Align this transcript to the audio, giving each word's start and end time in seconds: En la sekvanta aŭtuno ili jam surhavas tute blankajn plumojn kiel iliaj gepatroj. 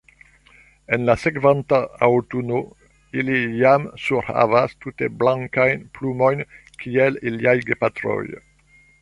En 0.95 1.03
la 1.09 1.15
sekvanta 1.23 1.79
aŭtuno 2.07 2.61
ili 3.23 3.37
jam 3.59 3.85
surhavas 4.07 4.75
tute 4.87 5.11
blankajn 5.21 5.85
plumojn 5.99 6.43
kiel 6.83 7.23
iliaj 7.33 7.57
gepatroj. 7.71 8.21